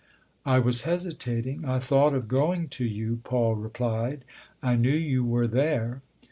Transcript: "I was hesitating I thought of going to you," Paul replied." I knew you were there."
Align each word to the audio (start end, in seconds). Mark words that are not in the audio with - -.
"I 0.47 0.57
was 0.57 0.81
hesitating 0.81 1.63
I 1.63 1.77
thought 1.77 2.15
of 2.15 2.27
going 2.27 2.69
to 2.69 2.85
you," 2.85 3.21
Paul 3.23 3.53
replied." 3.53 4.25
I 4.63 4.75
knew 4.75 4.89
you 4.89 5.23
were 5.23 5.45
there." 5.45 6.01